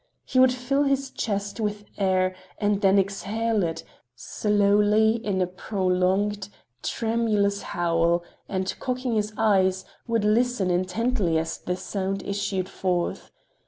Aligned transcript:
He 0.25 0.39
would 0.39 0.51
fill 0.51 0.81
his 0.85 1.11
chest 1.11 1.59
with 1.59 1.85
air 1.95 2.33
and 2.57 2.81
then 2.81 2.97
exhale 2.97 3.61
it, 3.61 3.83
slowly 4.15 5.17
in 5.23 5.39
a 5.39 5.45
prolonged 5.45 6.49
tremulous 6.81 7.61
howl, 7.61 8.23
and, 8.49 8.73
cocking 8.79 9.13
his 9.13 9.31
eyes, 9.37 9.85
would 10.07 10.25
listen 10.25 10.71
intently 10.71 11.37
as 11.37 11.59
the 11.59 11.75
sound 11.75 12.23
issued 12.23 12.67
forth. 12.67 13.29